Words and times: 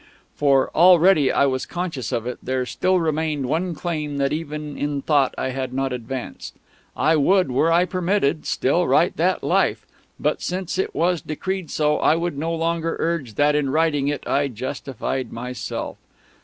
For 0.35 0.71
already 0.75 1.31
I 1.31 1.45
was 1.45 1.67
conscious 1.67 2.11
of 2.11 2.25
it 2.25 2.39
there 2.41 2.65
still 2.65 2.99
remained 2.99 3.45
one 3.45 3.75
claim 3.75 4.17
that 4.17 4.33
even 4.33 4.75
in 4.75 5.03
thought 5.03 5.35
I 5.37 5.49
had 5.49 5.75
not 5.75 5.93
advanced. 5.93 6.55
I 6.97 7.15
would, 7.15 7.51
were 7.51 7.71
I 7.71 7.85
permitted, 7.85 8.47
still 8.47 8.87
write 8.87 9.15
that 9.17 9.43
"Life," 9.43 9.85
but, 10.19 10.41
since 10.41 10.79
it 10.79 10.95
was 10.95 11.21
decreed 11.21 11.69
so, 11.69 11.99
I 11.99 12.15
would 12.15 12.35
no 12.35 12.51
longer 12.51 12.95
urge 12.99 13.35
that 13.35 13.53
in 13.55 13.69
writing 13.69 14.07
it 14.07 14.25
I 14.27 14.47
justified 14.47 15.31
myself. 15.31 15.97